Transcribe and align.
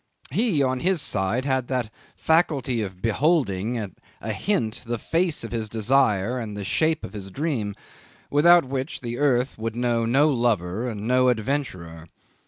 He, 0.31 0.63
on 0.63 0.79
his 0.79 0.99
side, 0.99 1.45
had 1.45 1.67
that 1.67 1.93
faculty 2.15 2.81
of 2.81 3.03
beholding 3.03 3.77
at 3.77 3.91
a 4.19 4.33
hint 4.33 4.81
the 4.83 4.97
face 4.97 5.43
of 5.43 5.51
his 5.51 5.69
desire 5.69 6.39
and 6.39 6.57
the 6.57 6.63
shape 6.63 7.03
of 7.03 7.13
his 7.13 7.29
dream, 7.29 7.75
without 8.31 8.65
which 8.65 9.01
the 9.01 9.19
earth 9.19 9.59
would 9.59 9.75
know 9.75 10.03
no 10.07 10.27
lover 10.31 10.89
and 10.89 11.01
no 11.07 11.29
adventurer. 11.29 12.07